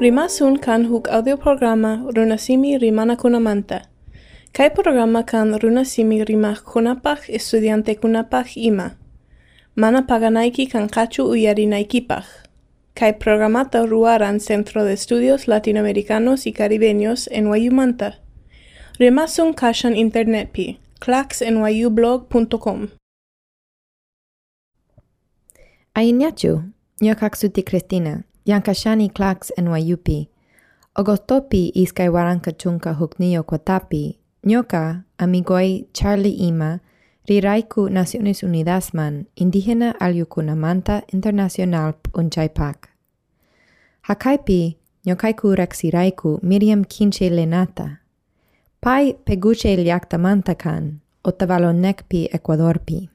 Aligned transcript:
Rimasun 0.00 0.56
kan 0.56 0.88
huk 0.88 1.08
programa 1.42 2.08
runasimi 2.16 2.78
rimana 2.78 3.16
kunamanta. 3.16 3.82
Kai 4.52 4.70
programa 4.70 5.22
kan 5.24 5.52
runasimi 5.60 6.24
rimah 6.24 6.64
kunapach 6.64 7.28
estudiante 7.28 7.94
kunapach 8.00 8.56
ima. 8.56 8.96
Mana 9.76 10.02
paganaiki 10.02 10.70
kan 10.72 10.88
kachu 10.88 11.28
uyarinaikipach. 11.28 12.24
Kai 12.94 13.12
programata 13.12 13.84
ruaran 13.84 14.40
Centro 14.40 14.84
de 14.84 14.94
Estudios 14.94 15.46
Latinoamericanos 15.46 16.46
y 16.46 16.52
Caribeños 16.54 17.28
en 17.30 17.48
Wayumanta. 17.48 18.14
Rimasun 18.98 19.52
kashan 19.52 19.94
internet 19.94 20.50
pi 20.52 20.78
claxnyublog.com 21.00 22.88
Ainyachu, 25.94 26.62
nyokaksuti 27.02 27.62
Cristina, 27.62 28.24
Yankashani 28.46 29.12
Clax 29.12 29.52
NYUP. 29.58 30.28
Ogotopi 30.96 31.68
iskay 31.74 32.08
waranka 32.08 32.52
chunka 32.52 32.92
hukniyo 32.92 33.42
kwatapi, 33.42 34.18
nyoka 34.44 35.02
amigoi 35.18 35.86
Charlie 35.92 36.32
Ima, 36.32 36.80
riraiku 37.26 37.88
Naciones 37.88 38.42
Unidas 38.42 38.94
man, 38.94 39.24
indígena 39.36 40.00
aliukunamanta 40.00 41.02
internacional 41.12 41.94
unchaipak. 42.14 42.88
Hakaipi, 44.00 44.76
nyokaiku 45.06 45.54
rexiraiku 45.54 46.40
Miriam 46.42 46.84
Kinche 46.84 47.30
Lenata. 47.30 47.98
Pai 48.80 49.14
peguche 49.14 49.76
liaktamanta 49.76 50.54
kan, 50.54 51.00
otavalonekpi 51.24 52.28
Ecuadorpi. 52.32 53.08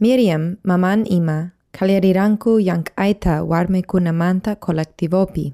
Miriam, 0.00 0.56
maman 0.64 1.06
ima, 1.06 1.50
Kaliariranku 1.72 2.60
yank 2.60 2.90
aita 2.96 3.42
warme 3.44 3.82
kunamanta 3.82 4.54
kolektivopi. 4.56 5.52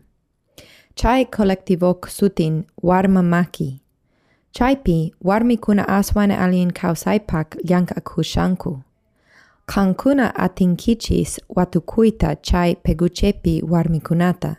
Chai 0.94 1.24
kolektivok 1.24 2.08
sutin 2.08 2.64
warma 2.82 3.22
maki. 3.22 3.80
Chaipi 4.52 5.14
warmi 5.24 5.56
kuna 5.58 5.88
aswane 5.88 6.36
alien 6.36 6.72
kausaipak 6.72 7.56
yankakushanku. 7.70 8.80
Kankuna 9.66 10.34
atinkichis 10.36 11.40
watukuita 11.48 12.36
chai 12.36 12.74
peguchepi 12.74 13.62
warmikunata. 13.68 14.56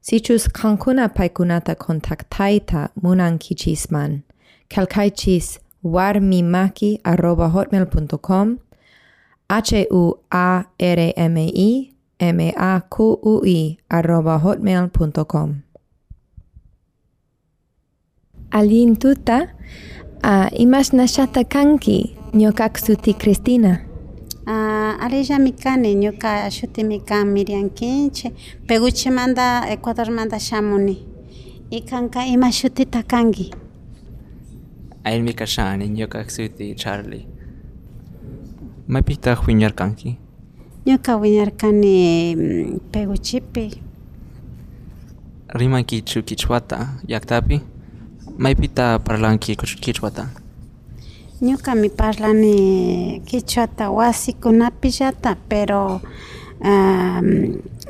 Sichus 0.00 0.48
kankuna 0.48 1.08
paikunata 1.08 1.74
kontaktaita 1.74 2.88
munan 3.02 3.38
kichisman. 3.38 4.22
Kalkaichis 4.68 5.60
warmimaki 5.84 7.00
arroba 7.04 7.48
hotmail.com 7.48 8.58
H-U-A-R-M-I 9.50 11.12
M-A-Q-U-I 12.20 13.78
arroba 13.90 14.38
hotmail.com 14.38 15.62
Alin 18.52 18.96
tuta 18.96 19.48
uh, 20.24 20.48
imas 20.60 20.92
nashata 20.92 21.44
kanki 21.44 22.16
nyokaksuti 22.34 23.14
Cristina. 23.18 23.78
Uh, 24.46 25.04
alija 25.04 25.38
mikani 25.38 25.94
ñuka 25.94 26.50
shutimi 26.50 27.00
kan 27.00 27.26
Miriam 27.28 27.70
Kinche 27.70 28.32
peguchi 28.66 29.10
manda 29.10 29.64
Ecuador 29.68 30.10
manda 30.10 30.38
shamuni. 30.38 30.98
Ikanka 31.70 32.26
ima 32.26 32.52
shutita 32.52 33.02
kanki. 33.02 33.52
Ailmi 35.04 35.32
kashani 35.34 35.88
ñukaksuti 35.88 36.74
Charlie 36.76 37.26
Maypita 38.92 39.32
wiñarkanki 39.46 40.10
ñuka 40.86 41.16
wiñarkani 41.16 41.96
mm, 42.36 42.78
peguchipi 42.92 43.64
rimankichu 45.48 46.22
kichwata 46.22 46.78
llaktapi 47.08 47.60
maypita 48.38 48.98
parlanki 48.98 49.56
kichwata 49.56 50.28
ñuka 51.42 51.74
mi 51.74 51.88
parlani 51.88 53.22
kichwata 53.26 53.90
wasikunapi 53.90 54.88
llata 54.90 55.36
pero 55.48 56.00
um, 56.60 57.26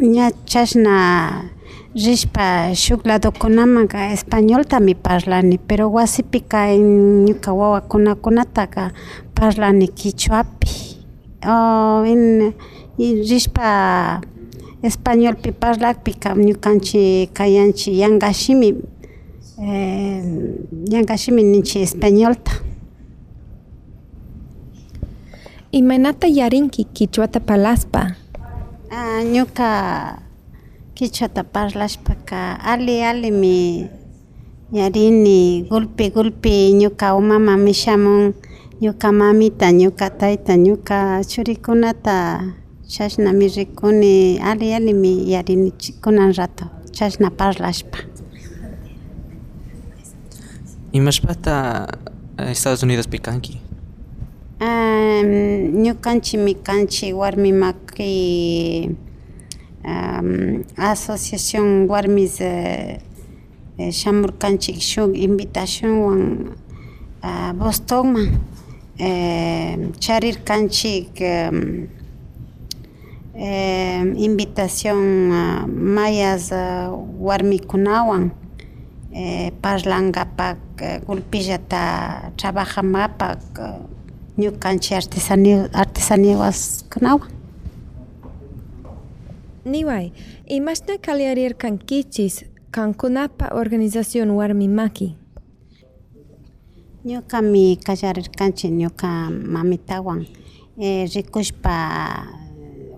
ña 0.01 0.31
chashna 0.47 0.95
rishpa 1.95 2.75
shuk 2.75 3.07
ladokunamanka 3.07 4.13
españolta 4.13 4.81
mi 4.81 4.95
parlani 4.95 5.59
pero 5.59 5.91
wasipika 5.93 6.61
ñuka 7.27 7.53
wawakunakunataka 7.53 8.93
parlani 9.35 9.89
kichwapi 9.89 10.62
o 11.47 12.05
in 12.05 12.55
rishpa 13.29 14.21
españolpi 14.83 15.53
parlakpika 15.53 16.35
ñukanchik 16.35 17.33
kayanchik 17.33 17.95
yankashimi 18.03 18.69
eh, 19.63 20.23
yankashimi 20.93 21.43
ninchik 21.43 21.83
españolta 21.83 22.53
Imanata 25.73 26.27
yarinki 26.29 26.85
kichwata 26.85 27.41
palaspa. 27.41 28.17
Ah, 28.93 29.25
ñuka 29.25 30.19
kichwata 30.95 31.45
parlashpaka 31.49 32.61
ali 32.61 33.01
ali 33.03 33.31
mi 33.33 33.89
yarini 34.73 35.65
gulpi 35.71 36.11
gulpi 36.13 36.73
ñuka 36.77 37.17
umamami 37.17 37.73
shamun 37.73 38.35
ñuka 38.83 39.13
mamita 39.13 39.71
ñuka 39.71 40.11
tayta 40.11 40.57
ñuka 40.57 41.23
churikunata 41.31 42.17
chashnami 42.93 43.47
rikuni 43.49 44.41
ali 44.43 44.75
ali 44.75 44.93
mi 44.93 45.13
yarini 45.31 45.71
kunan 46.03 46.33
rato 46.35 46.65
chashna 46.91 47.31
parlashpa. 47.31 47.99
Imashpata 50.93 51.87
Estados 52.51 52.83
Unidos 52.83 53.07
pikanki 53.07 53.55
um, 54.61 55.83
ñukanchikmi 55.85 56.55
kanchik 56.67 57.15
warmi 57.15 57.53
maki 57.53 58.91
um, 59.85 60.65
asociación 60.77 61.87
warmis 61.89 62.41
uh, 62.41 62.99
shamurkanchik 63.93 64.81
shuk 64.81 65.15
invitacionwan 65.15 66.51
uh, 67.23 67.53
Bostonman 67.55 68.29
uh, 69.03 69.75
charirkanchik 69.99 71.11
um, 71.21 71.89
um, 73.35 74.07
invitación 74.29 75.31
uh, 75.33 75.67
mayas 75.67 76.53
uh, 76.53 76.91
warmikunawan 77.19 78.31
uh, 78.31 79.51
parlankapak 79.63 80.59
uh, 80.81 80.99
gulpillata 81.07 81.85
trabajankapak 82.39 83.41
uh, 83.59 83.83
ñukanchik 84.39 84.97
artesanía 84.97 85.69
artesaníawaskunawan 85.73 87.43
Niway, 89.65 90.11
imashna 90.51 90.99
kaliarirkankichis 90.99 92.45
kankunapa 92.73 93.55
organización 93.55 94.31
warmi 94.31 94.67
maki. 97.05 97.09
ñukami 97.09 97.77
kallarirkanchik 97.85 98.71
ñuka 98.73 99.31
mamitawan 99.31 100.27
eh, 100.79 101.09
rikushpa 101.15 101.75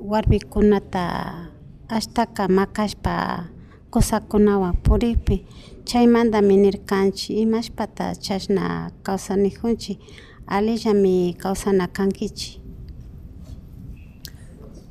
warmikunata 0.03 1.51
ashtaka 1.89 2.49
makashpa 2.49 3.49
kusakunawan 3.91 4.77
purikpi 4.83 5.45
chaymantami 5.85 6.57
nirkanchik 6.57 7.37
imashpata 7.39 8.15
chashna 8.15 8.91
kawsanikunchik 9.03 9.99
alillami 10.47 11.35
kawsana 11.39 11.87
kankichik 11.87 12.61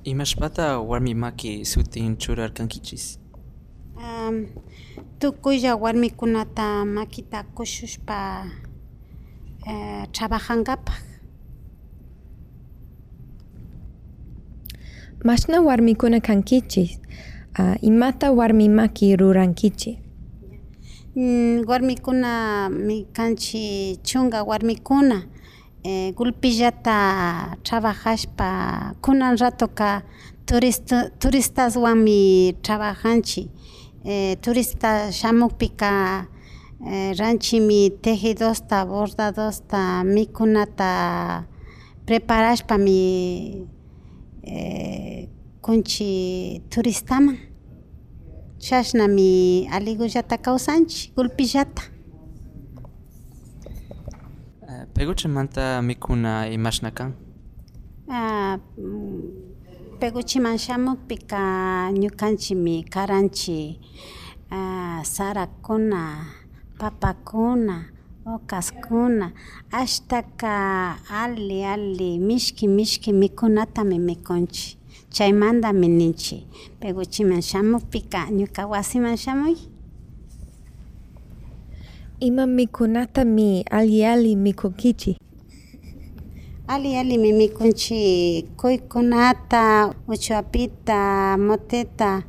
imashpata 0.03 0.79
warmi 0.79 1.13
maki 1.13 1.65
sutin 1.65 2.17
churarkankichis 2.17 3.19
um, 3.97 4.47
tukuylla 5.19 5.75
warmikunata 5.75 6.85
makita 6.85 7.43
kushushpa 7.43 8.45
eh, 9.67 10.05
trabajankapak 10.11 11.01
Mashna 15.23 15.61
warmikuna 15.61 16.19
kankichis. 16.19 16.99
Uh, 17.59 17.75
imata 17.83 18.31
warmi 18.31 18.67
maki 18.69 19.15
rurankichis. 19.15 19.97
mm, 21.15 21.63
warmikuna 21.67 22.69
mi 22.69 23.05
kanchik 23.13 24.03
chunka 24.03 24.43
warmikuna 24.43 25.23
eh, 25.83 26.13
gulpillata 26.15 27.55
trabajashpa 27.63 28.95
kunan 29.01 29.37
ratoka 29.37 30.01
turista, 30.45 31.09
turistaswanmi 31.19 32.53
trabajanchik 32.61 33.47
eh, 34.05 34.35
turista 34.41 35.11
shamukpika 35.11 36.25
ранчи 37.19 37.59
ми 37.59 37.91
техи 38.01 38.33
доста, 38.33 38.85
борда 38.85 39.31
доста, 39.31 40.03
микуната 40.03 41.43
препараш 42.05 42.63
па 42.67 42.77
ми 42.77 43.67
е, 44.47 45.27
кончи 45.61 46.61
туристама. 46.69 47.33
Шашна 48.61 49.07
ми 49.07 49.67
алигу 49.73 50.07
жата 50.07 50.37
каусанчи, 50.37 51.11
гулпи 51.15 51.45
жата. 51.45 51.89
Пегуче 54.93 55.27
манта 55.27 55.81
микуна 55.81 56.47
имаш 56.47 56.81
накан? 56.81 57.13
Пегучи 59.99 60.39
маншаму 60.39 60.97
пика 61.07 61.89
нюканчи 61.91 62.55
ми 62.55 62.85
каранчи 62.89 63.79
сара 64.49 65.03
саракона. 65.03 66.09
Papakuna 66.83 67.85
ocaskuna 68.25 69.31
ashtaka 69.71 70.95
ali 71.11 71.63
ali 71.65 72.19
mishki 72.19 72.67
mishki 72.67 73.13
mikunatami 73.13 73.99
mikunchik. 73.99 74.77
Chaymantami 75.09 75.87
ninchik. 75.87 76.43
Peguchiman 76.79 77.41
shamukpika 77.41 78.29
ñuka 78.31 78.67
wasiman 78.67 79.17
shamuy? 79.17 79.55
Ima 82.19 82.45
mikunatami 82.47 83.61
ali 83.71 84.05
ali 84.05 84.35
mikunkichik. 84.35 85.17
Ali 86.67 86.95
ali 86.97 87.17
mikunchi 87.17 87.33
mikunchik 87.37 88.55
kuykunata, 88.57 89.93
uchuapita, 90.07 91.37
moteta, 91.37 92.23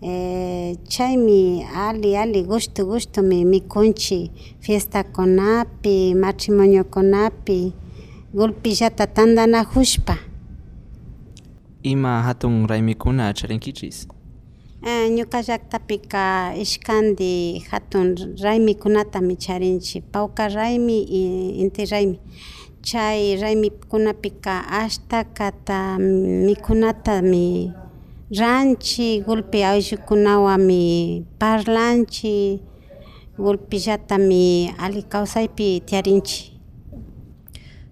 Eh, 0.00 0.76
chaimi 0.86 1.66
ali 1.74 2.14
ali 2.16 2.44
gusto 2.44 2.84
gusto 2.86 3.20
mi 3.20 3.44
mi 3.44 3.66
conchi 3.66 4.30
fiesta 4.60 5.02
conapi 5.02 6.14
matrimonio 6.14 6.84
conapi 6.84 7.72
gulpi 8.32 8.70
jata 8.78 9.06
tandana 9.06 9.64
huspa 9.64 10.14
ima 11.82 12.22
hatun 12.22 12.68
raimikuna 12.68 13.32
charinkichis 13.34 14.06
eh, 14.86 15.10
ñuka 15.10 15.42
llaktapika 15.42 16.54
ishkandi 16.54 17.58
hatun 17.70 18.14
raimikunata 18.42 19.20
micharinchi 19.20 20.00
pauka 20.00 20.46
raimi 20.48 21.02
y 21.10 21.58
inti 21.60 21.84
raimi 21.90 22.20
пика, 22.82 23.42
raimikunapika 23.42 24.62
ashta 24.70 25.24
ми 25.98 25.98
mikunata 26.46 27.20
ми. 27.22 27.74
ranchi 28.30 29.22
golpe 29.24 29.64
ayllunkunawami 29.64 31.24
parlanchi 31.40 32.60
golpillatami 33.38 34.68
ali 34.78 35.02
kawsaypi 35.02 35.80
tiyarinchi 35.86 36.52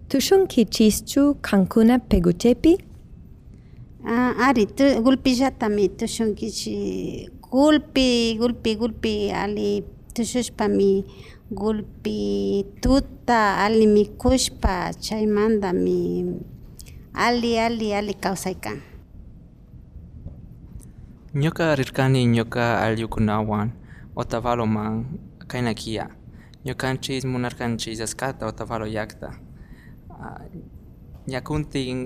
tushunkichishchu 0.08 1.34
qankuna 1.40 1.98
peguchepi 1.98 2.72
uh, 4.04 4.46
ari 4.46 4.66
tu, 4.66 4.84
golpillatami 5.02 5.88
tushunkichi 5.96 7.30
golpi 7.40 8.36
golpi 8.38 8.74
golpi 8.76 9.30
ali 9.32 9.84
tushushpami 10.14 11.04
golpi 11.50 12.64
tuta 12.82 13.56
ali 13.64 13.86
mikushpa 13.86 14.92
chaymantami 15.00 16.00
ali 17.14 17.58
ali 17.58 17.94
ali 17.94 18.14
kawsaykan 18.14 18.82
Ñuka 21.36 21.74
rirkani 21.76 22.24
ñuka 22.26 22.64
allqukunawan 22.80 23.68
Otavaloman 24.16 24.94
kaynakiya. 25.50 26.04
Ñukanchis 26.64 27.24
munarkanchis 27.32 28.00
askata 28.00 28.46
Otavalo 28.46 28.86
llaqta. 28.86 29.28
Ah, 30.10 30.40
Ñakuntin 31.28 31.98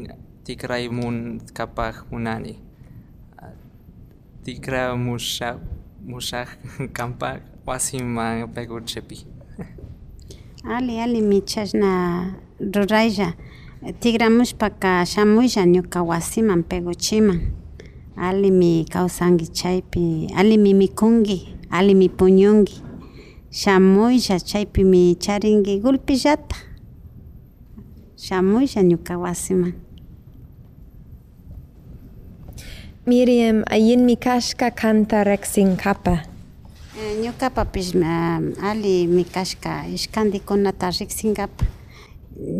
tikraymunkapaq 0.44 1.94
munani. 2.10 2.54
Ah, 3.38 3.54
Tikramusha 4.44 5.48
mushaq 6.10 6.48
kanpaq 6.96 7.38
wasiman 7.66 8.50
Peguchepi. 8.54 9.18
ali 10.74 10.98
ali 11.00 11.20
mi 11.22 11.40
chashna 11.40 12.34
ruraylla 12.60 13.28
tigramushpaka 14.00 15.06
shamuylla 15.06 15.62
ñuka 15.74 16.02
wasiman 16.02 16.62
peguchiman 16.70 17.59
alimi 18.16 18.84
kawsanki 18.92 19.46
chaypi 19.58 20.28
alimi 20.36 20.74
mikunki 20.74 21.38
alimi 21.70 22.08
puñunki 22.08 22.76
shamuylla 23.50 24.38
chaypimi 24.48 25.14
charinki 25.24 25.80
gulpillata 25.82 26.56
shamuylla 28.16 28.82
ñuka 28.82 29.18
wasiman 29.18 29.72
Miriam, 33.06 33.64
ayinmi 33.66 34.14
kashka 34.16 34.70
kanta 34.70 35.24
riksinkapa. 35.24 36.22
Eh, 37.00 37.16
ñukapapish 37.24 37.94
um, 37.96 38.52
ali 38.62 39.06
mi 39.08 39.24
kashka 39.24 39.86
ishkantikunata 39.88 40.90
riksinkapa 40.92 41.64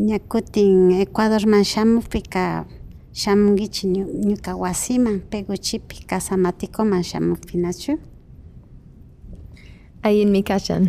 ñakutin 0.09 0.91
Ecuadorman 1.03 1.63
shamukpika 1.65 2.65
shamunkichik 3.13 3.91
ñu- 3.91 4.13
ñuka 4.29 4.57
wasiman 4.57 5.21
peguchipi 5.31 5.97
Casamatikoman 6.07 7.03
shamukpi 7.03 7.57
nachu 7.59 7.99
Ayinmi 10.03 10.43
kashan. 10.43 10.89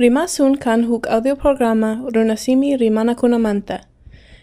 Rimasun 0.00 0.56
kan 0.58 0.84
huk 0.88 1.06
audioprograma 1.06 1.90
Runasimi 2.14 2.76
rimanakunamanta. 2.76 3.80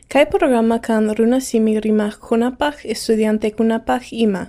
Kai 0.10 0.25
programa 0.25 0.77
kan 0.80 1.10
Runasimi 1.18 1.80
rimakunapaj 1.86 2.75
estudiante 2.94 3.51
kunapaj 3.51 4.03
ima. 4.12 4.44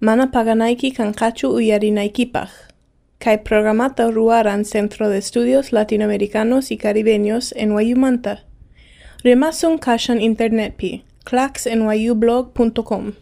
Mana 0.00 0.26
paganaiki 0.26 0.90
kan 0.96 1.14
kachu 1.14 1.46
uyarinaikipaj. 1.58 2.50
Kai 3.18 3.38
programata 3.38 4.10
ruaran 4.10 4.64
Centro 4.64 5.08
de 5.08 5.18
Estudios 5.18 5.72
Latinoamericanos 5.72 6.70
y 6.70 6.76
Caribeños 6.76 7.52
en 7.56 7.72
Wayumanta. 7.72 8.44
Rimasun 9.24 9.78
kashan 9.78 10.20
internet 10.20 10.76
pi 10.76 11.04
claxnyublog.com. 11.24 13.12